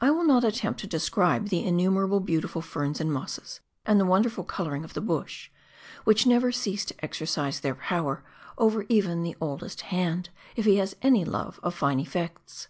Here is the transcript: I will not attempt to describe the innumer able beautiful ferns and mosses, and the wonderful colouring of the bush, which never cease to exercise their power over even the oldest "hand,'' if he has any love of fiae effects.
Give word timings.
I 0.00 0.12
will 0.12 0.22
not 0.22 0.44
attempt 0.44 0.78
to 0.82 0.86
describe 0.86 1.48
the 1.48 1.64
innumer 1.64 2.06
able 2.06 2.20
beautiful 2.20 2.62
ferns 2.62 3.00
and 3.00 3.12
mosses, 3.12 3.58
and 3.84 3.98
the 3.98 4.04
wonderful 4.04 4.44
colouring 4.44 4.84
of 4.84 4.94
the 4.94 5.00
bush, 5.00 5.50
which 6.04 6.26
never 6.28 6.52
cease 6.52 6.84
to 6.84 7.04
exercise 7.04 7.58
their 7.58 7.74
power 7.74 8.22
over 8.56 8.86
even 8.88 9.24
the 9.24 9.34
oldest 9.40 9.80
"hand,'' 9.90 10.30
if 10.54 10.64
he 10.64 10.76
has 10.76 10.94
any 11.02 11.24
love 11.24 11.58
of 11.64 11.74
fiae 11.76 11.98
effects. 12.00 12.68